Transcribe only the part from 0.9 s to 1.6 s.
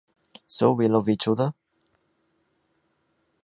each other.